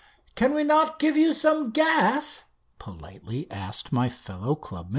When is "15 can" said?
0.29-0.55